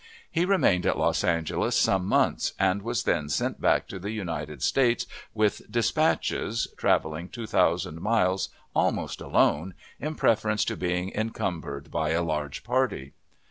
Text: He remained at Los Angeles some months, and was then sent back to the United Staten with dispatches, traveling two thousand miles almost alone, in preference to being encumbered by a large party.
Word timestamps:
He 0.31 0.45
remained 0.45 0.87
at 0.87 0.97
Los 0.97 1.23
Angeles 1.23 1.75
some 1.77 2.07
months, 2.07 2.53
and 2.57 2.81
was 2.81 3.03
then 3.03 3.29
sent 3.29 3.61
back 3.61 3.87
to 3.89 3.99
the 3.99 4.09
United 4.09 4.63
Staten 4.63 5.07
with 5.35 5.71
dispatches, 5.71 6.67
traveling 6.75 7.29
two 7.29 7.45
thousand 7.45 8.01
miles 8.01 8.49
almost 8.73 9.21
alone, 9.21 9.75
in 9.99 10.15
preference 10.15 10.65
to 10.65 10.75
being 10.75 11.11
encumbered 11.13 11.91
by 11.91 12.13
a 12.13 12.23
large 12.23 12.63
party. 12.63 13.13